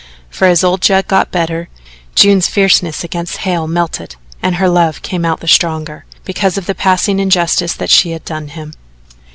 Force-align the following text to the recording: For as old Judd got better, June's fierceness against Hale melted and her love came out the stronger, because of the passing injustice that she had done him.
For 0.31 0.45
as 0.47 0.63
old 0.63 0.81
Judd 0.81 1.07
got 1.07 1.29
better, 1.29 1.69
June's 2.15 2.47
fierceness 2.47 3.03
against 3.03 3.37
Hale 3.45 3.67
melted 3.67 4.15
and 4.41 4.55
her 4.55 4.67
love 4.67 5.03
came 5.03 5.23
out 5.25 5.41
the 5.41 5.47
stronger, 5.47 6.05
because 6.25 6.57
of 6.57 6.65
the 6.65 6.73
passing 6.73 7.19
injustice 7.19 7.73
that 7.73 7.91
she 7.91 8.09
had 8.09 8.25
done 8.25 8.47
him. 8.47 8.73